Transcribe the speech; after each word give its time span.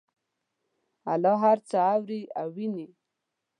الله 1.13 1.35
هر 1.43 1.57
څه 1.69 1.77
اوري 1.93 2.21
او 2.39 2.47
ویني 2.55 2.87